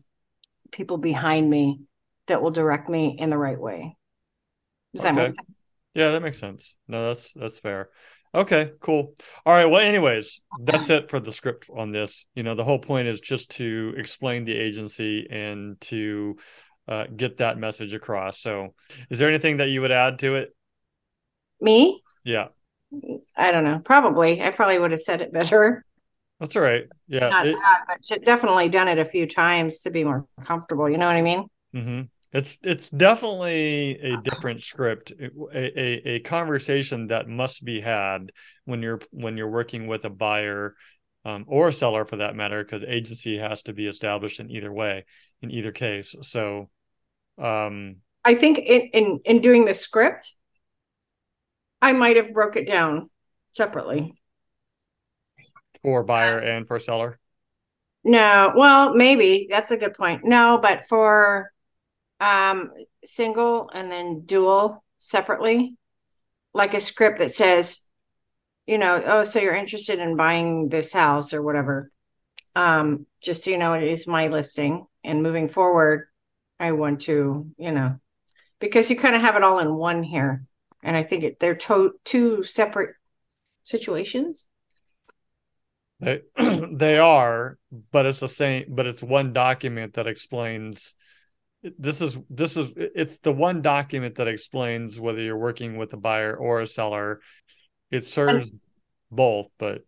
people 0.72 0.98
behind 0.98 1.50
me 1.50 1.82
that 2.28 2.42
will 2.42 2.52
direct 2.52 2.88
me 2.88 3.18
in 3.20 3.30
the 3.30 3.38
right 3.38 3.60
way. 3.60 3.98
Does 4.96 5.04
okay. 5.04 5.14
that 5.14 5.22
make 5.22 5.32
sense? 5.32 5.48
Yeah, 5.94 6.12
that 6.12 6.22
makes 6.22 6.40
sense. 6.40 6.78
No, 6.88 7.10
that's 7.10 7.34
that's 7.34 7.60
fair. 7.60 7.90
Okay, 8.34 8.72
cool. 8.80 9.16
All 9.46 9.54
right. 9.54 9.66
Well, 9.66 9.82
anyways, 9.82 10.40
that's 10.58 10.90
it 10.90 11.10
for 11.10 11.20
the 11.20 11.34
script 11.34 11.70
on 11.76 11.92
this. 11.92 12.26
You 12.34 12.44
know, 12.44 12.56
the 12.56 12.64
whole 12.64 12.80
point 12.80 13.10
is 13.10 13.20
just 13.20 13.50
to 13.58 13.94
explain 13.98 14.46
the 14.46 14.56
agency 14.56 15.28
and 15.30 15.82
to 15.82 16.38
uh, 16.88 17.08
get 17.14 17.38
that 17.38 17.58
message 17.58 17.94
across. 17.94 18.40
So, 18.40 18.74
is 19.10 19.20
there 19.20 19.28
anything 19.28 19.58
that 19.58 19.68
you 19.68 19.82
would 19.82 19.92
add 19.92 20.20
to 20.20 20.36
it? 20.36 20.56
Me? 21.62 22.02
Yeah. 22.24 22.48
I 23.38 23.52
don't 23.52 23.64
know. 23.64 23.80
Probably. 23.80 24.42
I 24.42 24.50
probably 24.50 24.80
would 24.80 24.92
have 24.92 25.02
said 25.02 25.22
it 25.22 25.32
better. 25.32 25.86
That's 26.40 26.56
all 26.56 26.64
right. 26.64 26.86
Yeah. 27.08 27.30
Not 27.30 27.48
it, 27.48 27.56
bad, 27.56 27.80
but 27.88 28.26
definitely 28.26 28.68
done 28.68 28.88
it 28.88 28.98
a 28.98 29.06
few 29.06 29.28
times 29.28 29.82
to 29.84 29.92
be 29.92 30.04
more 30.04 30.26
comfortable. 30.44 30.90
You 30.90 30.98
know 30.98 31.08
what 31.08 31.16
I 31.16 31.22
mean? 31.22 31.46
Mm-hmm. 31.76 32.02
It's 32.34 32.58
it's 32.64 32.90
definitely 32.90 34.00
a 34.00 34.18
different 34.22 34.62
script, 34.62 35.12
a, 35.12 35.80
a, 35.80 36.16
a 36.16 36.20
conversation 36.22 37.08
that 37.08 37.28
must 37.28 37.64
be 37.64 37.82
had 37.82 38.32
when 38.64 38.82
you're 38.82 39.02
when 39.12 39.36
you're 39.36 39.50
working 39.50 39.86
with 39.86 40.06
a 40.06 40.10
buyer 40.10 40.76
um, 41.26 41.44
or 41.48 41.68
a 41.68 41.74
seller 41.74 42.06
for 42.06 42.16
that 42.18 42.36
matter, 42.36 42.64
because 42.64 42.84
agency 42.88 43.38
has 43.38 43.64
to 43.64 43.74
be 43.74 43.86
established 43.86 44.40
in 44.40 44.50
either 44.50 44.72
way, 44.72 45.06
in 45.42 45.52
either 45.52 45.74
case. 45.74 46.16
So, 46.22 46.70
um, 47.38 47.98
I 48.24 48.36
think 48.36 48.60
in 48.60 48.82
in 48.94 49.20
in 49.26 49.42
doing 49.42 49.66
the 49.66 49.74
script, 49.74 50.34
I 51.82 51.94
might 51.94 52.18
have 52.18 52.34
broke 52.34 52.56
it 52.56 52.68
down 52.68 53.10
separately 53.54 54.16
for 55.82 56.04
buyer 56.04 56.40
and 56.40 56.68
for 56.68 56.80
seller. 56.80 57.20
No, 58.04 58.54
well, 58.56 58.94
maybe 58.94 59.48
that's 59.50 59.72
a 59.72 59.78
good 59.78 59.94
point. 59.94 60.26
No, 60.26 60.60
but 60.62 60.88
for 60.88 61.52
um 62.20 62.72
single 63.04 63.70
and 63.74 63.92
then 63.92 64.22
dual 64.26 64.84
separately, 65.00 65.76
like 66.54 66.74
a 66.74 66.82
script 66.82 67.20
that 67.20 67.34
says, 67.34 67.82
you 68.68 68.78
know, 68.78 69.02
oh, 69.06 69.24
so 69.24 69.40
you're 69.40 69.56
interested 69.56 70.00
in 70.00 70.16
buying 70.16 70.70
this 70.70 70.94
house 70.94 71.34
or 71.34 71.42
whatever. 71.42 71.92
Um, 72.56 73.06
just 73.22 73.44
so 73.44 73.52
you 73.52 73.58
know, 73.58 73.74
it 73.74 73.88
is 73.88 74.08
my 74.08 74.28
listing. 74.28 74.86
And 75.04 75.24
moving 75.24 75.50
forward, 75.50 76.08
I 76.60 76.74
want 76.74 77.02
to, 77.02 77.50
you 77.58 77.72
know, 77.72 78.00
because 78.60 78.90
you 78.90 78.98
kind 78.98 79.16
of 79.16 79.22
have 79.22 79.36
it 79.36 79.44
all 79.44 79.60
in 79.60 79.74
one 79.74 80.04
here. 80.04 80.44
And 80.84 80.96
I 80.96 81.04
think 81.04 81.24
it, 81.24 81.40
they're 81.40 81.56
to- 81.56 81.94
two 82.04 82.44
separate 82.44 82.96
situations. 83.64 84.48
They 86.00 86.22
they 86.72 86.98
are, 86.98 87.58
but 87.92 88.06
it's 88.06 88.20
the 88.20 88.28
same. 88.28 88.66
But 88.70 88.88
it's 88.88 89.04
one 89.04 89.34
document 89.34 89.94
that 89.94 90.08
explains. 90.08 90.96
This 91.78 92.02
is 92.02 92.18
this 92.30 92.58
is 92.58 92.74
it's 92.76 93.20
the 93.20 93.32
one 93.32 93.62
document 93.62 94.16
that 94.16 94.28
explains 94.28 95.00
whether 95.00 95.22
you're 95.22 95.38
working 95.38 95.78
with 95.78 95.94
a 95.94 95.98
buyer 95.98 96.36
or 96.36 96.62
a 96.62 96.68
seller. 96.68 97.22
It 97.92 98.06
serves 98.06 98.50
and, 98.50 98.60
both, 99.12 99.48
but 99.60 99.84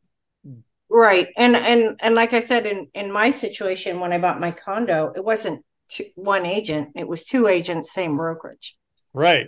right. 0.90 1.30
And 1.36 1.56
and 1.56 2.00
and 2.00 2.14
like 2.14 2.34
I 2.34 2.42
said, 2.42 2.68
in 2.68 2.88
in 2.94 3.12
my 3.12 3.32
situation 3.32 4.00
when 4.00 4.14
I 4.14 4.20
bought 4.20 4.40
my 4.40 4.52
condo, 4.52 5.14
it 5.16 5.26
wasn't 5.26 5.66
two, 5.90 6.06
one 6.14 6.46
agent; 6.46 6.90
it 6.96 7.08
was 7.08 7.26
two 7.26 7.48
agents, 7.48 7.92
same 7.92 8.18
brokerage. 8.18 8.78
Right, 9.14 9.48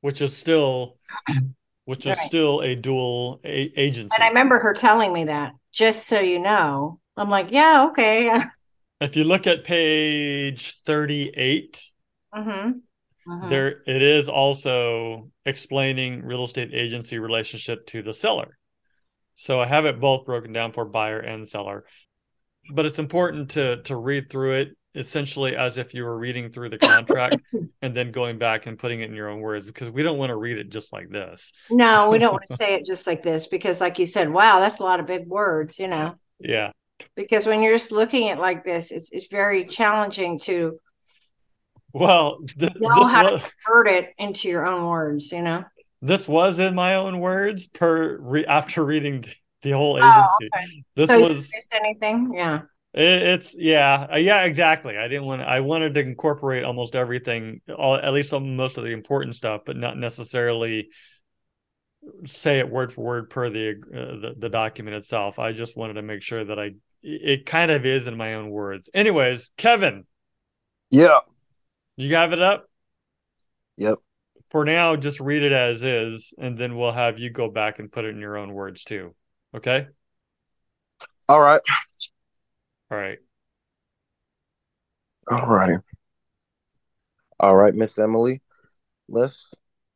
which 0.00 0.20
is 0.20 0.36
still 0.36 0.98
which 1.84 2.04
is 2.04 2.20
still 2.20 2.60
a 2.60 2.74
dual 2.74 3.40
a- 3.44 3.72
agency. 3.80 4.14
And 4.14 4.24
I 4.24 4.28
remember 4.28 4.58
her 4.58 4.74
telling 4.74 5.12
me 5.12 5.24
that, 5.24 5.52
just 5.72 6.06
so 6.06 6.20
you 6.20 6.38
know. 6.40 7.00
I'm 7.16 7.30
like, 7.30 7.48
yeah, 7.50 7.86
okay. 7.90 8.30
if 9.00 9.16
you 9.16 9.24
look 9.24 9.46
at 9.46 9.64
page 9.64 10.76
38, 10.84 11.92
mm-hmm. 12.34 12.50
Mm-hmm. 13.28 13.50
there 13.50 13.82
it 13.86 14.02
is 14.02 14.28
also 14.28 15.30
explaining 15.44 16.22
real 16.22 16.44
estate 16.44 16.70
agency 16.72 17.18
relationship 17.18 17.86
to 17.88 18.02
the 18.02 18.12
seller. 18.12 18.58
So 19.34 19.60
I 19.60 19.66
have 19.66 19.84
it 19.84 20.00
both 20.00 20.26
broken 20.26 20.52
down 20.52 20.72
for 20.72 20.84
buyer 20.84 21.18
and 21.18 21.48
seller. 21.48 21.84
But 22.72 22.86
it's 22.86 22.98
important 22.98 23.50
to 23.50 23.82
to 23.82 23.96
read 23.96 24.28
through 24.28 24.54
it 24.54 24.76
essentially 24.96 25.54
as 25.54 25.76
if 25.76 25.94
you 25.94 26.02
were 26.04 26.18
reading 26.18 26.50
through 26.50 26.70
the 26.70 26.78
contract 26.78 27.36
and 27.82 27.94
then 27.94 28.10
going 28.10 28.38
back 28.38 28.66
and 28.66 28.78
putting 28.78 29.00
it 29.00 29.10
in 29.10 29.14
your 29.14 29.28
own 29.28 29.40
words 29.40 29.66
because 29.66 29.90
we 29.90 30.02
don't 30.02 30.18
want 30.18 30.30
to 30.30 30.36
read 30.36 30.56
it 30.56 30.70
just 30.70 30.92
like 30.92 31.10
this. 31.10 31.52
No, 31.70 32.08
we 32.10 32.18
don't 32.18 32.32
want 32.32 32.46
to 32.46 32.56
say 32.56 32.74
it 32.74 32.86
just 32.86 33.06
like 33.06 33.22
this 33.22 33.46
because, 33.46 33.80
like 33.80 33.98
you 33.98 34.06
said, 34.06 34.30
wow, 34.30 34.58
that's 34.58 34.78
a 34.78 34.82
lot 34.82 34.98
of 34.98 35.06
big 35.06 35.28
words, 35.28 35.78
you 35.78 35.86
know. 35.86 36.14
Yeah. 36.40 36.72
Because 37.14 37.46
when 37.46 37.62
you're 37.62 37.74
just 37.74 37.92
looking 37.92 38.30
at 38.30 38.38
like 38.38 38.64
this, 38.64 38.90
it's 38.90 39.10
it's 39.12 39.28
very 39.28 39.66
challenging 39.66 40.38
to 40.40 40.80
well 41.92 42.40
th- 42.58 42.74
know 42.76 43.04
how 43.04 43.32
was, 43.32 43.42
to 43.42 43.50
convert 43.64 43.88
it 43.88 44.14
into 44.18 44.48
your 44.48 44.66
own 44.66 44.86
words, 44.86 45.30
you 45.30 45.42
know. 45.42 45.64
This 46.00 46.26
was 46.26 46.58
in 46.58 46.74
my 46.74 46.94
own 46.94 47.20
words 47.20 47.66
per 47.66 48.18
re- 48.18 48.46
after 48.46 48.84
reading 48.84 49.24
the 49.62 49.72
whole 49.72 49.98
oh, 50.00 50.38
agency. 50.38 50.50
Oh, 50.54 50.58
okay. 50.58 50.84
This 50.94 51.08
so 51.08 51.20
was 51.20 51.50
anything, 51.72 52.32
yeah. 52.34 52.62
It, 52.96 53.22
it's 53.22 53.54
yeah, 53.54 54.06
uh, 54.12 54.16
yeah, 54.16 54.44
exactly. 54.44 54.96
I 54.96 55.06
didn't 55.06 55.26
want. 55.26 55.42
I 55.42 55.60
wanted 55.60 55.94
to 55.94 56.00
incorporate 56.00 56.64
almost 56.64 56.96
everything, 56.96 57.60
all 57.76 57.94
at 57.94 58.12
least 58.12 58.30
some 58.30 58.56
most 58.56 58.78
of 58.78 58.84
the 58.84 58.92
important 58.92 59.36
stuff, 59.36 59.62
but 59.66 59.76
not 59.76 59.98
necessarily 59.98 60.88
say 62.24 62.58
it 62.58 62.70
word 62.70 62.92
for 62.92 63.04
word 63.04 63.30
per 63.30 63.50
the, 63.50 63.70
uh, 63.70 64.20
the 64.20 64.34
the 64.38 64.48
document 64.48 64.96
itself. 64.96 65.38
I 65.38 65.52
just 65.52 65.76
wanted 65.76 65.94
to 65.94 66.02
make 66.02 66.22
sure 66.22 66.42
that 66.42 66.58
I 66.58 66.70
it 67.02 67.44
kind 67.44 67.70
of 67.70 67.84
is 67.84 68.06
in 68.06 68.16
my 68.16 68.34
own 68.34 68.48
words. 68.48 68.88
Anyways, 68.94 69.50
Kevin. 69.58 70.04
Yeah. 70.90 71.20
You 71.96 72.14
have 72.14 72.32
it 72.32 72.40
up? 72.40 72.68
Yep. 73.76 73.98
For 74.50 74.64
now, 74.64 74.96
just 74.96 75.20
read 75.20 75.42
it 75.42 75.52
as 75.52 75.84
is, 75.84 76.32
and 76.38 76.56
then 76.56 76.76
we'll 76.76 76.92
have 76.92 77.18
you 77.18 77.30
go 77.30 77.50
back 77.50 77.78
and 77.78 77.92
put 77.92 78.04
it 78.04 78.14
in 78.14 78.20
your 78.20 78.38
own 78.38 78.52
words 78.54 78.84
too. 78.84 79.14
Okay? 79.54 79.86
All 81.28 81.40
right. 81.40 81.60
All 82.90 82.98
right. 82.98 83.18
All 85.30 85.46
righty. 85.46 85.74
All 87.40 87.56
right, 87.56 87.74
Miss 87.74 87.98
Emily. 87.98 88.42
Let's 89.08 89.52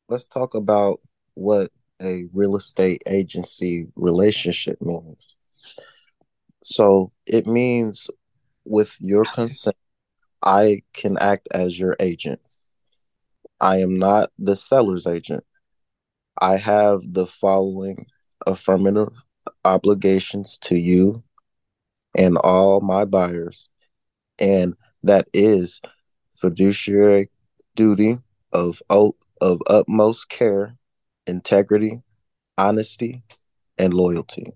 let's 0.08 0.26
talk 0.26 0.54
about 0.54 1.00
what 1.34 1.70
a 2.02 2.24
real 2.32 2.56
estate 2.56 3.02
agency 3.06 3.86
relationship 3.94 4.80
means. 4.82 5.36
So 6.64 7.12
it 7.26 7.46
means 7.46 8.08
with 8.64 8.96
your 9.00 9.24
consent, 9.24 9.76
I 10.42 10.82
can 10.92 11.16
act 11.18 11.48
as 11.52 11.78
your 11.78 11.96
agent. 12.00 12.40
I 13.60 13.78
am 13.78 13.98
not 13.98 14.30
the 14.38 14.56
seller's 14.56 15.06
agent. 15.06 15.44
I 16.40 16.56
have 16.56 17.00
the 17.04 17.26
following 17.26 18.06
affirmative 18.46 19.22
obligations 19.64 20.58
to 20.62 20.76
you 20.76 21.22
and 22.16 22.36
all 22.38 22.80
my 22.80 23.04
buyers. 23.04 23.68
And 24.38 24.74
that 25.02 25.28
is 25.32 25.80
fiduciary 26.32 27.30
duty 27.76 28.18
of 28.52 28.82
of 28.90 29.62
utmost 29.68 30.28
care, 30.28 30.76
integrity, 31.26 32.02
honesty, 32.58 33.22
and 33.78 33.94
loyalty. 33.94 34.52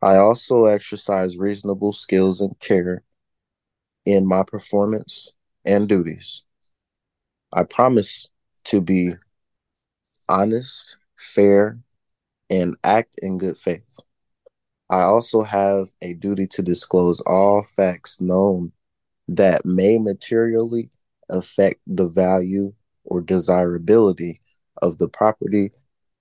I 0.00 0.16
also 0.16 0.66
exercise 0.66 1.36
reasonable 1.36 1.92
skills 1.92 2.40
and 2.40 2.58
care 2.60 3.02
in 4.04 4.26
my 4.26 4.44
performance 4.44 5.32
and 5.64 5.88
duties. 5.88 6.42
I 7.52 7.64
promise 7.64 8.28
to 8.66 8.80
be 8.80 9.12
honest, 10.28 10.96
fair, 11.16 11.78
and 12.50 12.76
act 12.84 13.14
in 13.22 13.38
good 13.38 13.56
faith. 13.56 14.00
I 14.88 15.02
also 15.02 15.42
have 15.42 15.88
a 16.00 16.14
duty 16.14 16.46
to 16.48 16.62
disclose 16.62 17.20
all 17.22 17.62
facts 17.62 18.20
known 18.20 18.72
that 19.28 19.62
may 19.64 19.98
materially 19.98 20.90
affect 21.28 21.80
the 21.86 22.08
value 22.08 22.72
or 23.04 23.20
desirability 23.20 24.40
of 24.80 24.98
the 24.98 25.08
property 25.08 25.72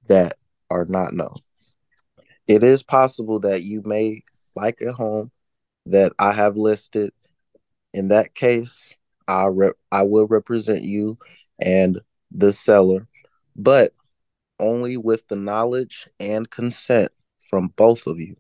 that 0.08 0.34
are 0.70 0.86
not 0.86 1.14
known. 1.14 1.36
It 2.48 2.64
is 2.64 2.84
possible 2.84 3.40
that 3.42 3.64
you 3.64 3.82
may 3.86 4.24
like 4.56 4.82
a 4.82 4.94
home 4.94 5.32
that 5.86 6.14
I 6.18 6.32
have 6.32 6.58
listed. 6.58 7.12
In 7.94 8.08
that 8.10 8.34
case, 8.34 8.96
I 9.28 9.46
rep- 9.46 9.78
I 9.92 10.04
will 10.04 10.28
represent 10.28 10.84
you 10.84 11.18
and 11.60 12.00
the 12.32 12.52
seller, 12.52 13.08
but 13.56 13.94
only 14.60 14.98
with 14.98 15.28
the 15.28 15.36
knowledge 15.36 16.08
and 16.20 16.50
consent 16.50 17.12
from 17.50 17.74
both 17.76 18.08
of 18.08 18.20
you. 18.20 18.36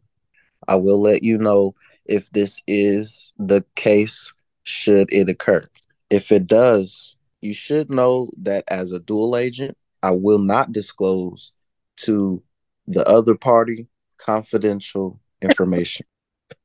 I 0.68 0.76
will 0.76 1.02
let 1.02 1.24
you 1.24 1.38
know 1.38 1.76
if 2.06 2.30
this 2.32 2.62
is 2.68 3.34
the 3.38 3.64
case 3.76 4.32
should 4.64 5.12
it 5.12 5.30
occur. 5.30 5.66
If 6.10 6.32
it 6.32 6.48
does, 6.48 7.16
you 7.42 7.54
should 7.54 7.90
know 7.90 8.30
that 8.38 8.64
as 8.68 8.92
a 8.92 9.00
dual 9.00 9.38
agent, 9.38 9.78
I 10.02 10.12
will 10.12 10.40
not 10.40 10.72
disclose 10.72 11.52
to 11.98 12.42
the 12.88 13.08
other 13.08 13.36
party 13.36 13.88
confidential 14.18 15.20
information. 15.42 16.06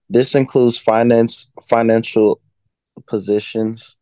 This 0.08 0.34
includes 0.34 0.76
finance, 0.76 1.50
financial 1.68 2.40
positions, 3.06 3.96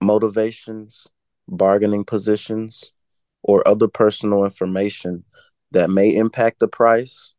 motivations, 0.00 1.06
bargaining 1.48 2.04
positions, 2.04 2.92
or 3.42 3.66
other 3.66 3.88
personal 3.88 4.44
information 4.44 5.24
that 5.70 5.90
may 5.90 6.14
impact 6.14 6.60
the 6.60 6.68
price, 6.68 7.34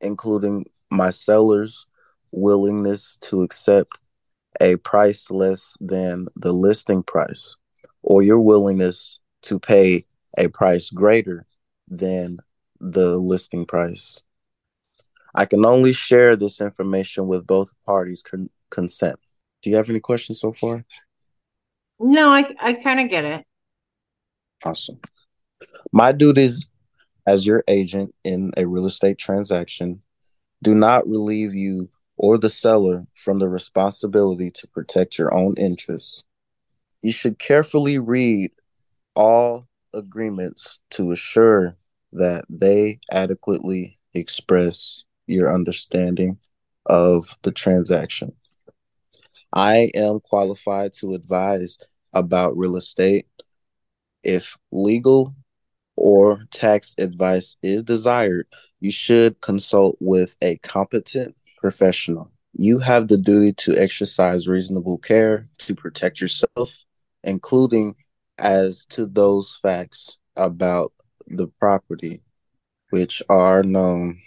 including 0.00 0.66
my 0.92 1.10
seller's 1.10 1.86
willingness 2.30 3.18
to 3.22 3.42
accept 3.42 3.98
a 4.60 4.76
price 4.76 5.30
less 5.30 5.76
than 5.80 6.28
the 6.36 6.52
listing 6.52 7.02
price, 7.02 7.56
or 8.02 8.22
your 8.22 8.40
willingness 8.40 9.20
to 9.42 9.58
pay 9.58 10.04
a 10.38 10.48
price 10.48 10.90
greater 10.90 11.46
than 11.88 12.38
the 12.80 13.16
listing 13.16 13.64
price. 13.64 14.22
I 15.34 15.46
can 15.46 15.64
only 15.64 15.92
share 15.92 16.36
this 16.36 16.60
information 16.60 17.26
with 17.26 17.46
both 17.46 17.72
parties' 17.86 18.22
con- 18.22 18.50
consent. 18.70 19.18
Do 19.62 19.70
you 19.70 19.76
have 19.76 19.88
any 19.88 20.00
questions 20.00 20.40
so 20.40 20.52
far? 20.52 20.84
No, 21.98 22.30
I 22.30 22.44
I 22.60 22.72
kind 22.74 23.00
of 23.00 23.08
get 23.08 23.24
it. 23.24 23.46
Awesome. 24.64 25.00
My 25.92 26.12
duties 26.12 26.68
as 27.26 27.46
your 27.46 27.62
agent 27.68 28.14
in 28.24 28.52
a 28.56 28.66
real 28.66 28.86
estate 28.86 29.18
transaction 29.18 30.02
do 30.62 30.74
not 30.74 31.06
relieve 31.08 31.54
you 31.54 31.90
or 32.16 32.38
the 32.38 32.48
seller 32.48 33.06
from 33.14 33.38
the 33.38 33.48
responsibility 33.48 34.50
to 34.50 34.66
protect 34.68 35.18
your 35.18 35.34
own 35.34 35.54
interests. 35.58 36.24
You 37.02 37.12
should 37.12 37.38
carefully 37.38 37.98
read 37.98 38.52
all 39.14 39.66
agreements 39.92 40.78
to 40.90 41.10
assure 41.10 41.76
that 42.12 42.44
they 42.48 43.00
adequately 43.10 43.98
express 44.14 45.04
your 45.26 45.52
understanding 45.52 46.38
of 46.86 47.36
the 47.42 47.50
transaction. 47.50 48.32
I 49.52 49.90
am 49.94 50.20
qualified 50.20 50.92
to 50.94 51.14
advise 51.14 51.78
about 52.12 52.56
real 52.56 52.76
estate. 52.76 53.26
If 54.22 54.56
legal 54.70 55.34
or 55.96 56.44
tax 56.50 56.94
advice 56.98 57.56
is 57.62 57.82
desired, 57.82 58.46
you 58.82 58.90
should 58.90 59.40
consult 59.40 59.96
with 60.00 60.36
a 60.42 60.56
competent 60.58 61.36
professional. 61.58 62.32
You 62.52 62.80
have 62.80 63.06
the 63.06 63.16
duty 63.16 63.52
to 63.58 63.78
exercise 63.78 64.48
reasonable 64.48 64.98
care 64.98 65.48
to 65.58 65.76
protect 65.76 66.20
yourself, 66.20 66.84
including 67.22 67.94
as 68.40 68.84
to 68.86 69.06
those 69.06 69.56
facts 69.62 70.18
about 70.36 70.92
the 71.28 71.46
property 71.60 72.22
which 72.90 73.22
are 73.28 73.62
known 73.62 74.20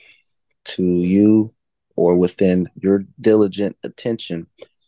to 0.64 0.84
you 0.84 1.52
or 1.98 2.18
within 2.18 2.68
your 2.82 3.04
diligent 3.20 3.76
attention 3.84 4.48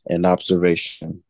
and 0.09 0.25
observation. 0.25 1.23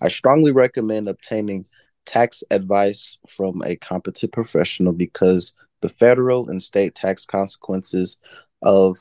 I 0.00 0.06
strongly 0.06 0.52
recommend 0.52 1.08
obtaining 1.08 1.66
tax 2.06 2.44
advice 2.52 3.18
from 3.28 3.60
a 3.64 3.74
competent 3.74 4.32
professional 4.32 4.92
because 4.92 5.52
the 5.84 5.88
federal 5.90 6.48
and 6.48 6.62
state 6.62 6.94
tax 6.94 7.26
consequences 7.26 8.16
of 8.62 8.96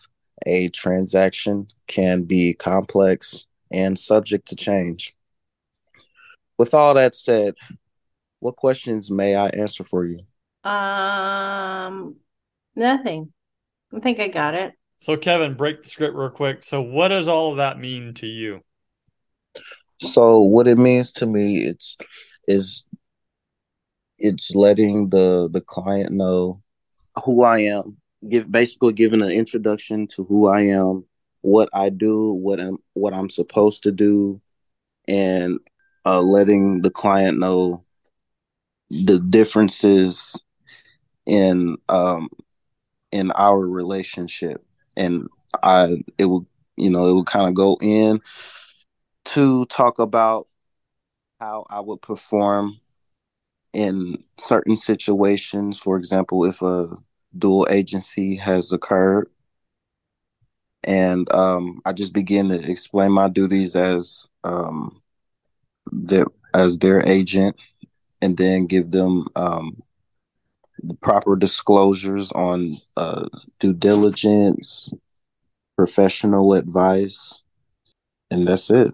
a 0.46 0.68
transaction 0.68 1.66
can 1.88 2.24
be 2.24 2.54
complex 2.54 3.48
and 3.72 3.98
subject 3.98 4.50
to 4.50 4.56
change. 4.58 5.16
With 6.58 6.74
all 6.74 6.94
that 6.96 7.16
said, 7.16 7.54
what 8.42 8.58
questions 8.58 9.10
may 9.10 9.34
I 9.34 9.48
answer 9.48 9.86
for 9.86 10.06
you? 10.06 10.20
Um, 10.70 12.18
nothing. 12.76 13.32
I 13.96 14.02
think 14.02 14.20
I 14.20 14.28
got 14.28 14.54
it. 14.54 14.74
So, 14.98 15.16
Kevin, 15.16 15.54
break 15.54 15.84
the 15.84 15.90
script 15.90 16.18
real 16.18 16.32
quick. 16.32 16.66
So, 16.66 16.82
what 16.82 17.08
does 17.08 17.30
all 17.30 17.52
of 17.52 17.58
that 17.58 17.80
mean 17.80 18.14
to 18.16 18.28
you? 18.28 18.60
So, 20.02 20.42
what 20.42 20.68
it 20.68 20.78
means 20.78 21.14
to 21.14 21.26
me, 21.26 21.64
it's 21.64 21.98
is 22.46 22.84
it's 24.18 24.54
letting 24.54 25.12
the 25.12 25.50
the 25.50 25.62
client 25.62 26.12
know 26.12 26.63
who 27.24 27.44
I 27.44 27.60
am, 27.60 27.98
give 28.28 28.52
basically 28.52 28.94
giving 28.94 29.22
an 29.22 29.32
introduction 29.32 30.08
to 30.08 30.24
who 30.24 30.48
I 30.48 30.62
am, 30.62 31.06
what 31.42 31.70
I 31.74 31.90
do, 31.90 32.32
what 32.34 32.60
I'm 32.60 32.78
what 32.94 33.14
I'm 33.14 33.30
supposed 33.30 33.84
to 33.84 33.92
do, 33.92 34.42
and 35.08 35.60
uh, 36.06 36.22
letting 36.22 36.82
the 36.82 36.92
client 36.92 37.40
know 37.40 37.84
the 38.90 39.20
differences 39.20 40.40
in 41.26 41.78
um 41.90 42.30
in 43.12 43.32
our 43.32 43.60
relationship. 43.60 44.64
And 44.96 45.28
i 45.62 45.98
it 46.18 46.26
will 46.26 46.46
you 46.78 46.90
know 46.90 47.08
it 47.08 47.14
will 47.14 47.24
kind 47.24 47.48
of 47.48 47.54
go 47.54 47.78
in 47.82 48.20
to 49.26 49.66
talk 49.68 50.00
about 50.00 50.48
how 51.40 51.66
i 51.70 51.80
would 51.80 52.02
perform 52.02 52.80
in 53.74 54.24
certain 54.38 54.76
situations 54.76 55.80
for 55.80 55.98
example 55.98 56.46
if 56.46 56.62
a 56.62 56.90
dual 57.38 57.68
agency 57.70 58.36
has 58.36 58.72
occurred 58.72 59.30
and 60.84 61.32
um, 61.34 61.80
i 61.86 61.92
just 61.92 62.14
begin 62.14 62.50
to 62.50 62.72
explain 62.72 63.12
my 63.12 63.28
duties 63.28 63.76
as 63.76 64.28
um, 64.44 65.02
their 65.92 66.26
as 66.54 66.78
their 66.78 67.06
agent 67.08 67.56
and 68.22 68.38
then 68.38 68.66
give 68.66 68.92
them 68.92 69.28
um, 69.36 69.84
the 70.82 70.94
proper 70.96 71.36
disclosures 71.36 72.32
on 72.32 72.78
uh, 72.98 73.28
due 73.60 73.74
diligence, 73.74 74.94
professional 75.76 76.54
advice, 76.54 77.42
and 78.30 78.48
that's 78.48 78.70
it. 78.70 78.90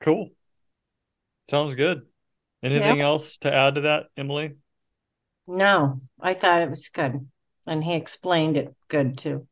Cool. 0.00 0.30
Sounds 1.48 1.74
good. 1.74 2.06
Anything 2.62 3.00
else 3.00 3.38
to 3.38 3.54
add 3.54 3.76
to 3.76 3.80
that, 3.82 4.06
Emily? 4.16 4.54
No, 5.46 6.00
I 6.20 6.34
thought 6.34 6.62
it 6.62 6.70
was 6.70 6.88
good. 6.88 7.28
And 7.66 7.84
he 7.84 7.94
explained 7.94 8.56
it 8.56 8.74
good 8.88 9.16
too. 9.16 9.46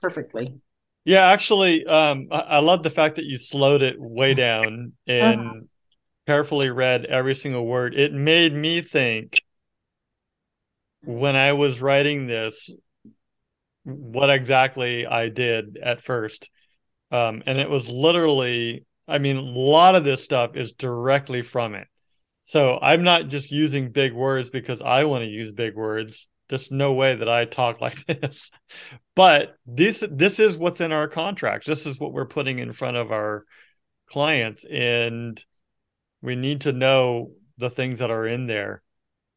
Perfectly. 0.00 0.60
Yeah, 1.04 1.28
actually, 1.30 1.84
um, 1.84 2.28
I, 2.30 2.40
I 2.40 2.58
love 2.60 2.82
the 2.82 2.90
fact 2.90 3.16
that 3.16 3.24
you 3.24 3.38
slowed 3.38 3.82
it 3.82 3.96
way 3.98 4.34
down 4.34 4.92
and 5.06 5.40
uh-huh. 5.40 5.60
carefully 6.26 6.70
read 6.70 7.04
every 7.06 7.34
single 7.34 7.66
word. 7.66 7.94
It 7.94 8.12
made 8.12 8.54
me 8.54 8.82
think 8.82 9.42
when 11.04 11.34
I 11.34 11.54
was 11.54 11.82
writing 11.82 12.26
this, 12.26 12.72
what 13.84 14.30
exactly 14.30 15.06
I 15.06 15.28
did 15.28 15.76
at 15.82 16.02
first. 16.02 16.50
Um, 17.10 17.42
and 17.46 17.58
it 17.58 17.68
was 17.68 17.88
literally, 17.88 18.86
I 19.08 19.18
mean, 19.18 19.36
a 19.36 19.42
lot 19.42 19.96
of 19.96 20.04
this 20.04 20.22
stuff 20.22 20.56
is 20.56 20.72
directly 20.72 21.42
from 21.42 21.74
it. 21.74 21.88
So 22.42 22.78
I'm 22.80 23.02
not 23.02 23.28
just 23.28 23.50
using 23.50 23.92
big 23.92 24.12
words 24.12 24.50
because 24.50 24.82
I 24.82 25.04
want 25.04 25.24
to 25.24 25.30
use 25.30 25.52
big 25.52 25.74
words. 25.74 26.28
There's 26.48 26.70
no 26.70 26.92
way 26.92 27.14
that 27.14 27.28
I 27.28 27.46
talk 27.46 27.80
like 27.80 28.04
this. 28.06 28.50
But 29.14 29.56
this 29.66 30.04
this 30.10 30.38
is 30.38 30.58
what's 30.58 30.80
in 30.80 30.92
our 30.92 31.08
contracts. 31.08 31.66
This 31.66 31.86
is 31.86 31.98
what 31.98 32.12
we're 32.12 32.26
putting 32.26 32.58
in 32.58 32.72
front 32.72 32.96
of 32.96 33.10
our 33.10 33.44
clients. 34.10 34.64
And 34.64 35.42
we 36.20 36.36
need 36.36 36.62
to 36.62 36.72
know 36.72 37.32
the 37.58 37.70
things 37.70 38.00
that 38.00 38.10
are 38.10 38.26
in 38.26 38.46
there 38.46 38.82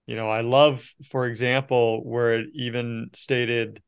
you 0.05 0.15
know, 0.15 0.29
I 0.29 0.41
love, 0.41 0.87
for 1.09 1.25
example, 1.25 2.03
where 2.03 2.39
it 2.39 2.47
even 2.53 3.09
stated 3.13 3.81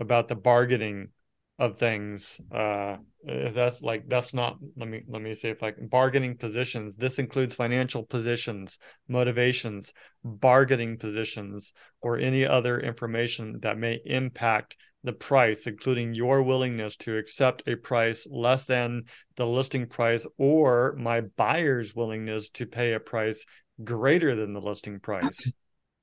about 0.00 0.28
the 0.28 0.34
bargaining 0.34 1.08
of 1.58 1.78
things. 1.78 2.40
Uh, 2.52 2.96
if 3.24 3.52
that's 3.52 3.82
like 3.82 4.08
that's 4.08 4.32
not 4.32 4.58
let 4.76 4.88
me 4.88 5.02
let 5.08 5.20
me 5.20 5.34
say 5.34 5.50
if 5.50 5.60
like 5.60 5.76
bargaining 5.80 6.36
positions. 6.36 6.96
This 6.96 7.18
includes 7.18 7.54
financial 7.54 8.04
positions, 8.04 8.78
motivations, 9.08 9.92
bargaining 10.24 10.98
positions, 10.98 11.72
or 12.00 12.18
any 12.18 12.46
other 12.46 12.78
information 12.78 13.58
that 13.62 13.78
may 13.78 14.00
impact 14.04 14.76
the 15.04 15.12
price, 15.12 15.66
including 15.66 16.14
your 16.14 16.42
willingness 16.42 16.96
to 16.96 17.16
accept 17.16 17.62
a 17.66 17.76
price 17.76 18.26
less 18.30 18.64
than 18.64 19.04
the 19.36 19.46
listing 19.46 19.86
price 19.86 20.26
or 20.38 20.94
my 20.98 21.20
buyer's 21.20 21.94
willingness 21.94 22.50
to 22.50 22.66
pay 22.66 22.92
a 22.92 23.00
price 23.00 23.44
greater 23.82 24.34
than 24.34 24.52
the 24.52 24.60
listing 24.60 25.00
price. 25.00 25.52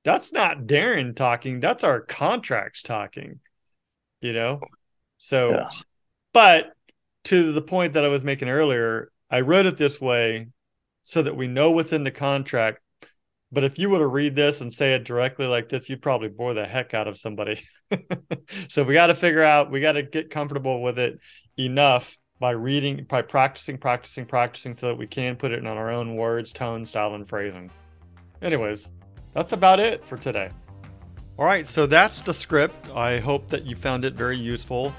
That's 0.06 0.32
not 0.32 0.62
Darren 0.62 1.16
talking. 1.16 1.60
That's 1.60 1.84
our 1.84 2.02
contracts 2.02 2.82
talking. 2.82 3.40
You 4.22 4.34
know? 4.34 4.60
So, 5.26 5.50
yeah. 5.50 5.70
but 6.34 6.74
to 7.26 7.52
the 7.52 7.62
point 7.62 7.94
that 7.94 8.06
I 8.06 8.10
was 8.10 8.24
making 8.24 8.48
earlier, 8.48 9.12
I 9.32 9.42
wrote 9.42 9.66
it 9.66 9.76
this 9.76 10.00
way 10.00 10.50
so 11.02 11.24
that 11.24 11.36
we 11.36 11.48
know 11.48 11.72
what's 11.72 11.94
in 11.94 12.04
the 12.04 12.12
contract. 12.12 12.80
But 13.52 13.64
if 13.64 13.80
you 13.80 13.90
were 13.90 13.98
to 13.98 14.08
read 14.08 14.36
this 14.36 14.62
and 14.62 14.72
say 14.72 14.94
it 14.94 15.04
directly 15.04 15.48
like 15.48 15.68
this, 15.68 15.90
you'd 15.90 16.04
probably 16.04 16.28
bore 16.28 16.54
the 16.54 16.68
heck 16.68 16.94
out 16.94 17.08
of 17.08 17.18
somebody. 17.18 17.60
so 18.70 18.84
we 18.84 18.94
got 18.94 19.08
to 19.08 19.16
figure 19.16 19.42
out, 19.42 19.72
we 19.72 19.80
got 19.80 19.94
to 19.94 20.04
get 20.04 20.30
comfortable 20.30 20.84
with 20.84 21.00
it 21.00 21.18
enough 21.58 22.16
by 22.40 22.52
reading, 22.52 23.08
by 23.10 23.24
practicing, 23.24 23.80
practicing, 23.80 24.28
practicing 24.28 24.76
so 24.76 24.88
that 24.88 24.96
we 24.96 25.08
can 25.08 25.36
put 25.36 25.52
it 25.52 25.58
in 25.58 25.66
our 25.66 25.90
own 25.90 26.16
words, 26.16 26.54
tone, 26.54 26.86
style, 26.86 27.16
and 27.16 27.28
phrasing. 27.28 27.72
Anyways, 28.44 28.92
that's 29.34 29.54
about 29.54 29.80
it 29.80 30.06
for 30.06 30.18
today. 30.18 30.50
All 31.38 31.46
right, 31.46 31.68
so 31.68 31.86
that's 31.86 32.22
the 32.22 32.34
script. 32.34 32.90
I 32.92 33.20
hope 33.20 33.50
that 33.50 33.66
you 33.66 33.76
found 33.76 34.06
it 34.06 34.14
very 34.14 34.38
useful. 34.38 34.94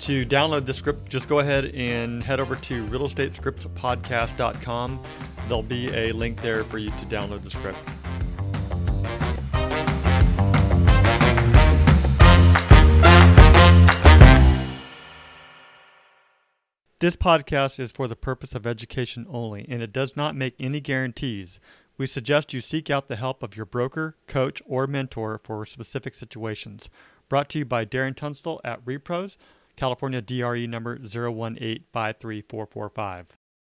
To 0.00 0.26
download 0.26 0.66
the 0.66 0.74
script, 0.74 1.08
just 1.08 1.30
go 1.30 1.38
ahead 1.38 1.64
and 1.64 2.22
head 2.22 2.40
over 2.40 2.56
to 2.56 2.84
realestatescriptspodcast.com. 2.88 5.02
There'll 5.48 5.62
be 5.62 5.88
a 5.94 6.12
link 6.12 6.42
there 6.42 6.62
for 6.64 6.76
you 6.76 6.90
to 6.90 7.06
download 7.06 7.40
the 7.40 7.48
script. 7.48 7.78
This 16.98 17.16
podcast 17.16 17.80
is 17.80 17.90
for 17.90 18.06
the 18.06 18.14
purpose 18.14 18.54
of 18.54 18.66
education 18.66 19.26
only, 19.28 19.64
and 19.68 19.82
it 19.82 19.92
does 19.92 20.16
not 20.16 20.36
make 20.36 20.54
any 20.60 20.80
guarantees. 20.80 21.58
We 21.98 22.06
suggest 22.06 22.54
you 22.54 22.60
seek 22.60 22.90
out 22.90 23.08
the 23.08 23.16
help 23.16 23.42
of 23.42 23.56
your 23.56 23.66
broker, 23.66 24.16
coach, 24.26 24.62
or 24.66 24.86
mentor 24.86 25.40
for 25.42 25.66
specific 25.66 26.14
situations. 26.14 26.88
Brought 27.28 27.48
to 27.50 27.58
you 27.58 27.64
by 27.64 27.84
Darren 27.84 28.16
Tunstall 28.16 28.60
at 28.64 28.84
Repros, 28.84 29.36
California 29.76 30.20
DRE 30.20 30.66
number 30.66 30.98
01853445. 30.98 33.26